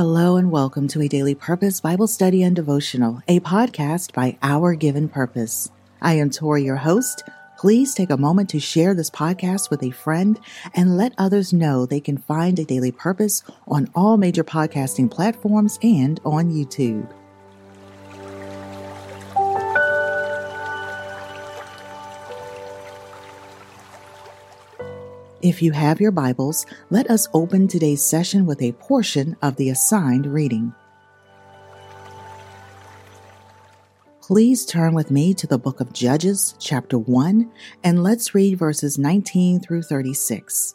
[0.00, 4.74] Hello and welcome to a Daily Purpose Bible Study and Devotional, a podcast by Our
[4.74, 5.70] Given Purpose.
[6.00, 7.22] I am Torrie, your host.
[7.58, 10.40] Please take a moment to share this podcast with a friend
[10.74, 15.78] and let others know they can find a daily purpose on all major podcasting platforms
[15.82, 17.06] and on YouTube.
[25.42, 29.70] If you have your Bibles, let us open today's session with a portion of the
[29.70, 30.74] assigned reading.
[34.20, 37.50] Please turn with me to the book of Judges, chapter 1,
[37.82, 40.74] and let's read verses 19 through 36.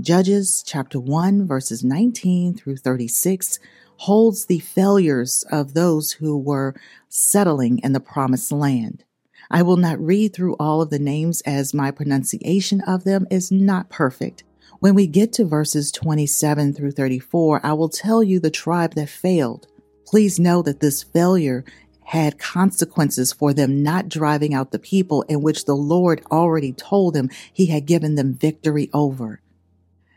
[0.00, 3.58] Judges, chapter 1, verses 19 through 36
[3.98, 6.74] holds the failures of those who were
[7.10, 9.04] settling in the promised land.
[9.50, 13.50] I will not read through all of the names as my pronunciation of them is
[13.50, 14.44] not perfect.
[14.78, 19.08] When we get to verses 27 through 34, I will tell you the tribe that
[19.08, 19.66] failed.
[20.06, 21.64] Please know that this failure
[22.04, 27.14] had consequences for them not driving out the people in which the Lord already told
[27.14, 29.40] them he had given them victory over.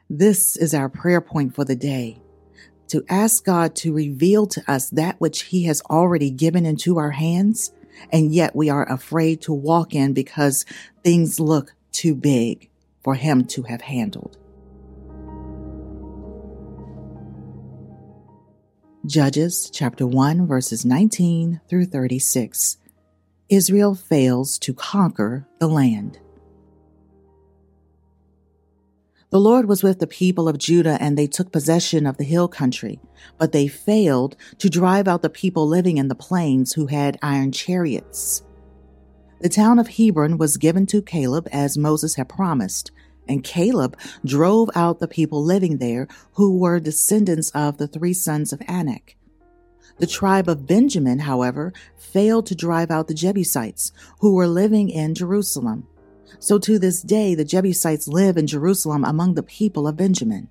[0.09, 2.19] This is our prayer point for the day.
[2.89, 7.11] To ask God to reveal to us that which he has already given into our
[7.11, 7.71] hands
[8.11, 10.65] and yet we are afraid to walk in because
[11.03, 12.69] things look too big
[13.03, 14.37] for him to have handled.
[19.05, 22.77] Judges chapter 1 verses 19 through 36.
[23.49, 26.19] Israel fails to conquer the land.
[29.33, 32.47] The Lord was with the people of Judah and they took possession of the hill
[32.47, 32.99] country,
[33.39, 37.51] but they failed to drive out the people living in the plains who had iron
[37.51, 38.43] chariots.
[39.41, 42.91] The town of Hebron was given to Caleb as Moses had promised,
[43.27, 48.53] and Caleb drove out the people living there who were descendants of the three sons
[48.53, 49.15] of Anak.
[49.97, 55.15] The tribe of Benjamin, however, failed to drive out the Jebusites who were living in
[55.15, 55.87] Jerusalem.
[56.39, 60.49] So to this day, the Jebusites live in Jerusalem among the people of Benjamin.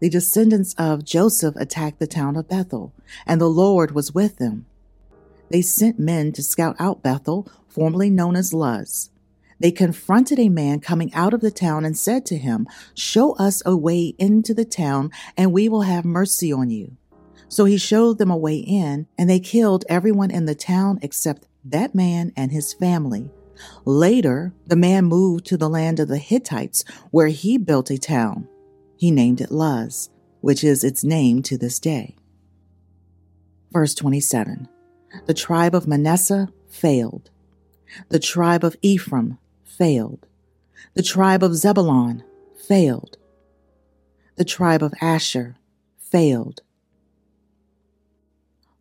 [0.00, 2.92] The descendants of Joseph attacked the town of Bethel,
[3.26, 4.66] and the Lord was with them.
[5.50, 9.10] They sent men to scout out Bethel, formerly known as Luz.
[9.60, 13.60] They confronted a man coming out of the town and said to him, Show us
[13.66, 16.96] a way into the town, and we will have mercy on you.
[17.48, 21.46] So he showed them a way in, and they killed everyone in the town except
[21.64, 23.30] that man and his family,
[23.84, 28.48] Later, the man moved to the land of the Hittites, where he built a town.
[28.96, 30.10] He named it Luz,
[30.40, 32.16] which is its name to this day.
[33.72, 34.68] Verse 27
[35.26, 37.30] The tribe of Manasseh failed.
[38.10, 40.26] The tribe of Ephraim failed.
[40.94, 42.22] The tribe of Zebulun
[42.66, 43.16] failed.
[44.36, 45.56] The tribe of Asher
[45.98, 46.60] failed.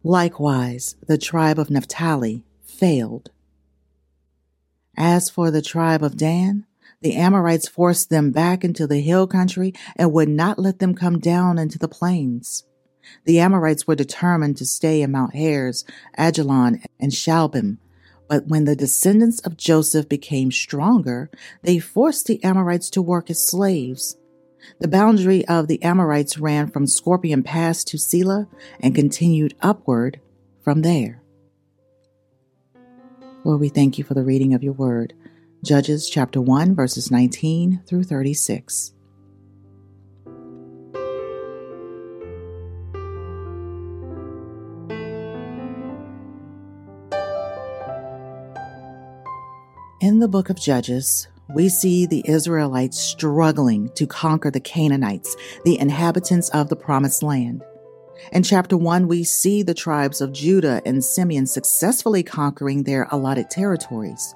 [0.08, 3.30] Likewise, the tribe of Naphtali failed.
[4.96, 6.66] As for the tribe of Dan,
[7.02, 11.20] the Amorites forced them back into the hill country and would not let them come
[11.20, 12.64] down into the plains.
[13.26, 15.84] The Amorites were determined to stay in Mount Heres,
[16.18, 17.78] Ajalon, and Shaalbim.
[18.30, 21.30] But when the descendants of Joseph became stronger,
[21.64, 24.16] they forced the Amorites to work as slaves.
[24.80, 28.48] The boundary of the Amorites ran from Scorpion Pass to Selah
[28.80, 30.20] and continued upward
[30.62, 31.22] from there.
[33.44, 35.14] Lord, we thank you for the reading of your word.
[35.64, 38.94] Judges chapter 1, verses 19 through 36.
[50.00, 55.80] In the book of Judges, we see the Israelites struggling to conquer the Canaanites, the
[55.80, 57.64] inhabitants of the promised land.
[58.32, 63.50] In chapter 1, we see the tribes of Judah and Simeon successfully conquering their allotted
[63.50, 64.36] territories.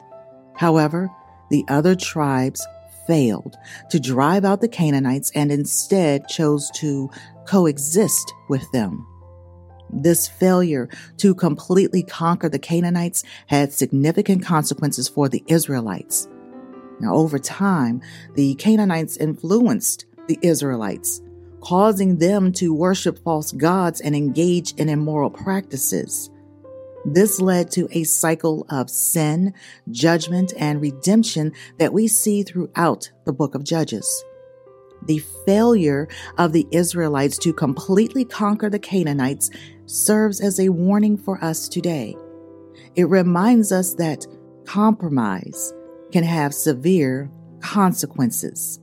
[0.55, 1.09] However,
[1.49, 2.65] the other tribes
[3.07, 3.57] failed
[3.89, 7.09] to drive out the Canaanites and instead chose to
[7.45, 9.05] coexist with them.
[9.89, 10.87] This failure
[11.17, 16.29] to completely conquer the Canaanites had significant consequences for the Israelites.
[17.01, 18.01] Now, over time,
[18.35, 21.21] the Canaanites influenced the Israelites
[21.61, 26.29] causing them to worship false gods and engage in immoral practices.
[27.05, 29.53] This led to a cycle of sin,
[29.89, 34.23] judgment, and redemption that we see throughout the book of Judges.
[35.07, 36.07] The failure
[36.37, 39.49] of the Israelites to completely conquer the Canaanites
[39.87, 42.15] serves as a warning for us today.
[42.95, 44.27] It reminds us that
[44.65, 45.73] compromise
[46.11, 47.29] can have severe
[47.61, 48.79] consequences.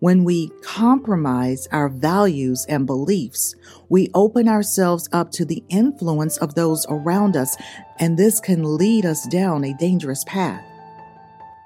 [0.00, 3.54] When we compromise our values and beliefs,
[3.88, 7.56] we open ourselves up to the influence of those around us,
[7.98, 10.64] and this can lead us down a dangerous path.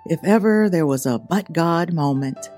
[0.06, 2.50] If ever there was a but God moment,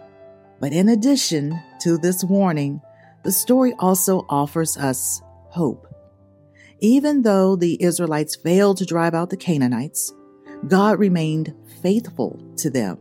[0.60, 2.80] but in addition to this warning,
[3.22, 5.86] the story also offers us hope.
[6.80, 10.12] Even though the Israelites failed to drive out the Canaanites,
[10.66, 12.98] God remained faithful to them.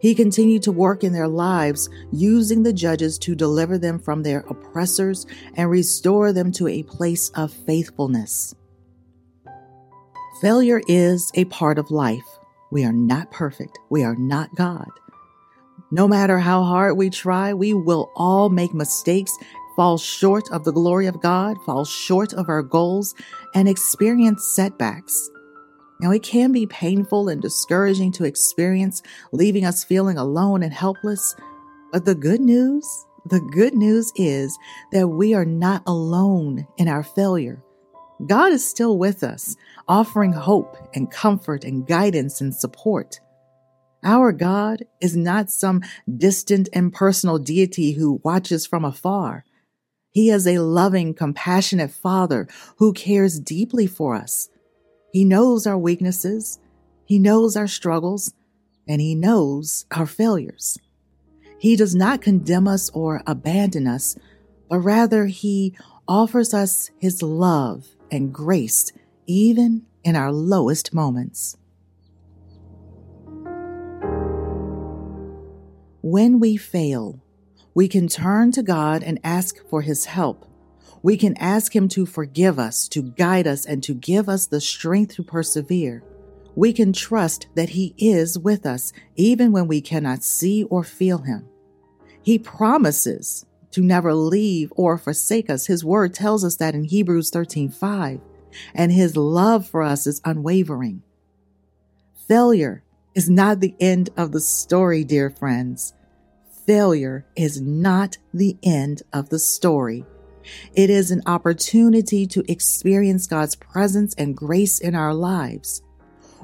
[0.00, 4.40] He continued to work in their lives, using the judges to deliver them from their
[4.48, 8.54] oppressors and restore them to a place of faithfulness.
[10.40, 12.26] Failure is a part of life.
[12.70, 13.78] We are not perfect.
[13.90, 14.88] We are not God.
[15.90, 19.32] No matter how hard we try, we will all make mistakes,
[19.76, 23.14] fall short of the glory of God, fall short of our goals,
[23.54, 25.30] and experience setbacks.
[26.00, 29.02] Now, it can be painful and discouraging to experience,
[29.32, 31.34] leaving us feeling alone and helpless.
[31.90, 32.86] But the good news,
[33.24, 34.56] the good news is
[34.92, 37.62] that we are not alone in our failure.
[38.26, 39.56] God is still with us,
[39.88, 43.20] offering hope and comfort and guidance and support.
[44.04, 45.82] Our God is not some
[46.16, 49.44] distant impersonal deity who watches from afar.
[50.12, 54.48] He is a loving, compassionate Father who cares deeply for us
[55.16, 56.58] he knows our weaknesses,
[57.06, 58.34] He knows our struggles,
[58.86, 60.76] and He knows our failures.
[61.58, 64.18] He does not condemn us or abandon us,
[64.68, 65.74] but rather He
[66.06, 68.92] offers us His love and grace
[69.26, 71.56] even in our lowest moments.
[76.02, 77.22] When we fail,
[77.72, 80.44] we can turn to God and ask for His help
[81.06, 84.60] we can ask Him to forgive us, to guide us, and to give us the
[84.60, 86.02] strength to persevere.
[86.56, 91.18] We can trust that He is with us, even when we cannot see or feel
[91.18, 91.46] Him.
[92.20, 95.66] He promises to never leave or forsake us.
[95.66, 98.20] His word tells us that in Hebrews 13 5,
[98.74, 101.04] and His love for us is unwavering.
[102.26, 102.82] Failure
[103.14, 105.94] is not the end of the story, dear friends.
[106.66, 110.04] Failure is not the end of the story.
[110.74, 115.82] It is an opportunity to experience God's presence and grace in our lives.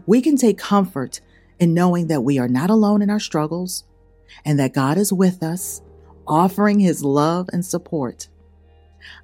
[0.07, 1.21] We can take comfort
[1.59, 3.85] in knowing that we are not alone in our struggles
[4.45, 5.83] and that God is with us,
[6.27, 8.29] offering his love and support.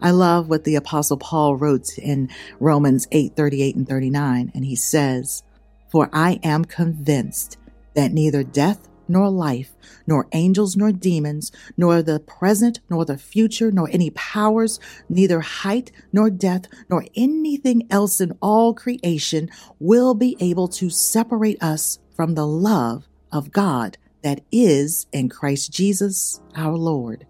[0.01, 2.29] I love what the apostle Paul wrote in
[2.61, 4.53] Romans 8, 38 and 39.
[4.55, 5.43] And he says,
[5.89, 7.57] for I am convinced
[7.95, 9.73] that neither death nor life,
[10.07, 14.79] nor angels nor demons, nor the present nor the future, nor any powers,
[15.09, 21.63] neither height nor depth, nor anything else in all creation will be able to separate
[21.63, 27.27] us from the love of God that is in Christ Jesus our Lord.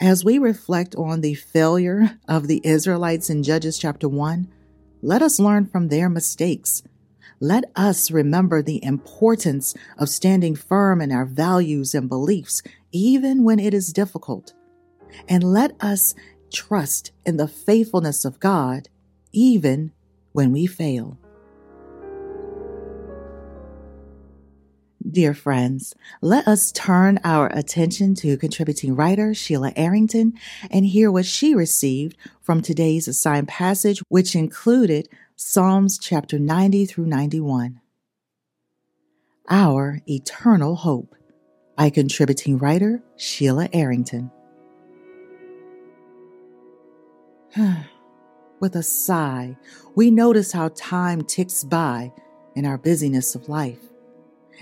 [0.00, 4.48] As we reflect on the failure of the Israelites in Judges chapter 1,
[5.02, 6.82] let us learn from their mistakes
[7.40, 13.58] let us remember the importance of standing firm in our values and beliefs, even when
[13.58, 14.54] it is difficult.
[15.28, 16.14] And let us
[16.52, 18.88] trust in the faithfulness of God,
[19.32, 19.92] even
[20.32, 21.18] when we fail.
[25.08, 30.32] Dear friends, let us turn our attention to contributing writer Sheila Arrington
[30.70, 37.06] and hear what she received from today's assigned passage, which included Psalms chapter 90 through
[37.06, 37.80] 91.
[39.50, 41.16] Our Eternal Hope
[41.76, 44.30] by contributing writer Sheila Arrington.
[48.60, 49.56] With a sigh,
[49.96, 52.12] we notice how time ticks by
[52.54, 53.80] in our busyness of life.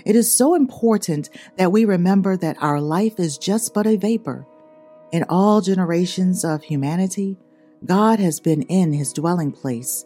[0.05, 4.47] It is so important that we remember that our life is just but a vapor.
[5.11, 7.37] In all generations of humanity,
[7.85, 10.05] God has been in his dwelling place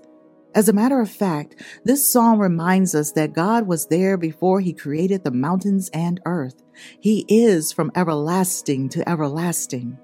[0.55, 4.73] as a matter of fact, this psalm reminds us that God was there before he
[4.73, 6.63] created the mountains and earth.
[6.99, 9.97] He is from everlasting to everlasting.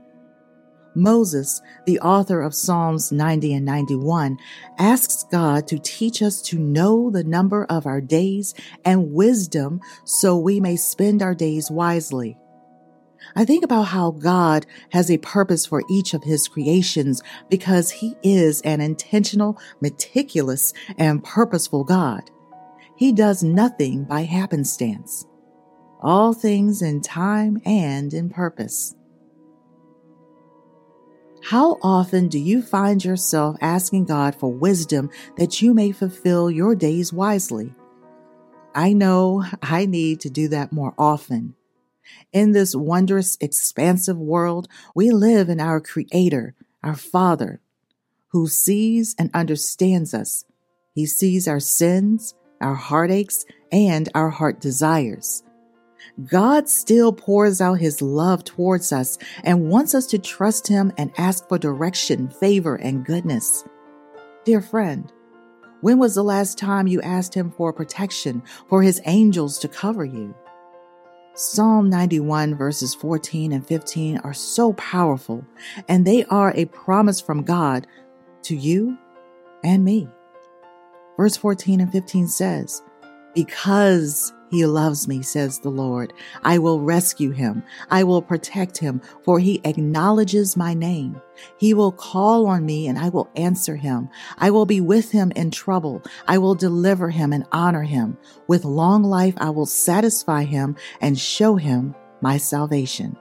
[0.96, 4.38] Moses, the author of Psalms 90 and 91,
[4.78, 8.54] asks God to teach us to know the number of our days
[8.86, 12.38] and wisdom so we may spend our days wisely.
[13.36, 18.16] I think about how God has a purpose for each of his creations because he
[18.24, 22.30] is an intentional, meticulous, and purposeful God.
[22.96, 25.26] He does nothing by happenstance.
[26.02, 28.96] All things in time and in purpose.
[31.44, 36.74] How often do you find yourself asking God for wisdom that you may fulfill your
[36.74, 37.74] days wisely?
[38.74, 41.56] I know I need to do that more often.
[42.32, 47.62] In this wondrous, expansive world, we live in our Creator, our Father,
[48.30, 50.46] who sees and understands us.
[50.94, 55.44] He sees our sins, our heartaches, and our heart desires.
[56.26, 61.12] God still pours out his love towards us and wants us to trust him and
[61.18, 63.64] ask for direction, favor, and goodness.
[64.46, 65.12] Dear friend,
[65.82, 70.06] when was the last time you asked him for protection, for his angels to cover
[70.06, 70.36] you?
[71.36, 75.44] Psalm 91 verses 14 and 15 are so powerful,
[75.88, 77.88] and they are a promise from God
[78.44, 78.98] to you
[79.64, 80.08] and me.
[81.18, 82.84] Verse 14 and 15 says,
[83.34, 86.14] Because he loves me, says the Lord.
[86.44, 87.64] I will rescue him.
[87.90, 91.20] I will protect him, for he acknowledges my name.
[91.58, 94.10] He will call on me and I will answer him.
[94.38, 96.04] I will be with him in trouble.
[96.28, 98.16] I will deliver him and honor him.
[98.48, 103.18] With long life, I will satisfy him and show him my salvation.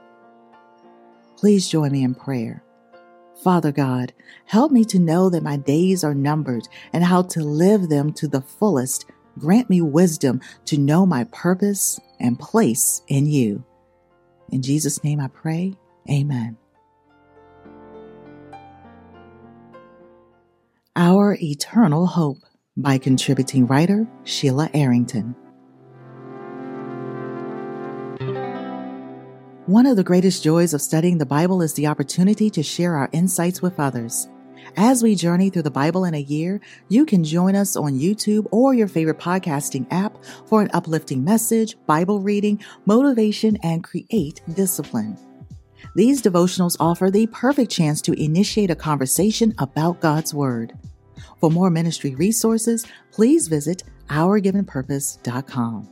[1.38, 2.62] Please join me in prayer.
[3.42, 4.12] Father God,
[4.44, 8.28] help me to know that my days are numbered and how to live them to
[8.28, 9.06] the fullest
[9.38, 13.64] Grant me wisdom to know my purpose and place in you.
[14.50, 15.76] In Jesus' name I pray.
[16.10, 16.56] Amen.
[20.94, 22.38] Our Eternal Hope
[22.76, 25.34] by contributing writer Sheila Arrington.
[29.66, 33.08] One of the greatest joys of studying the Bible is the opportunity to share our
[33.12, 34.28] insights with others.
[34.76, 38.46] As we journey through the Bible in a year, you can join us on YouTube
[38.50, 45.18] or your favorite podcasting app for an uplifting message, Bible reading, motivation, and create discipline.
[45.94, 50.72] These devotionals offer the perfect chance to initiate a conversation about God's Word.
[51.38, 55.91] For more ministry resources, please visit ourgivenpurpose.com.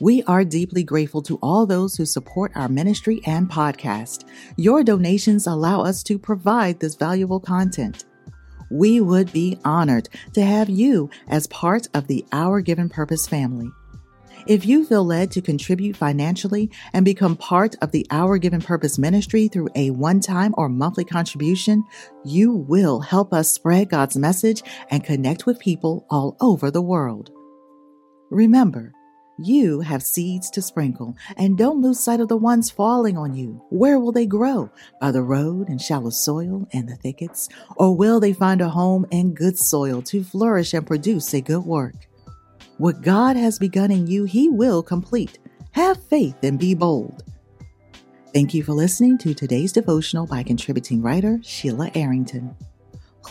[0.00, 4.24] We are deeply grateful to all those who support our ministry and podcast.
[4.56, 8.04] Your donations allow us to provide this valuable content.
[8.70, 13.70] We would be honored to have you as part of the Our Given Purpose family.
[14.46, 18.98] If you feel led to contribute financially and become part of the Our Given Purpose
[18.98, 21.84] ministry through a one time or monthly contribution,
[22.24, 27.30] you will help us spread God's message and connect with people all over the world.
[28.30, 28.92] Remember,
[29.44, 33.62] you have seeds to sprinkle, and don't lose sight of the ones falling on you.
[33.70, 34.70] Where will they grow?
[35.00, 37.48] By the road and shallow soil and the thickets?
[37.76, 41.64] Or will they find a home in good soil to flourish and produce a good
[41.64, 41.94] work?
[42.78, 45.38] What God has begun in you, He will complete.
[45.72, 47.22] Have faith and be bold.
[48.32, 52.56] Thank you for listening to today's devotional by contributing writer Sheila Arrington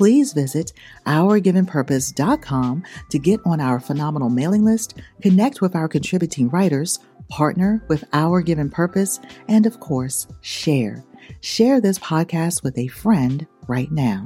[0.01, 0.73] please visit
[1.05, 6.97] ourgivenpurpose.com to get on our phenomenal mailing list, connect with our contributing writers,
[7.29, 11.05] partner with Our Given Purpose, and of course, share.
[11.41, 14.25] Share this podcast with a friend right now.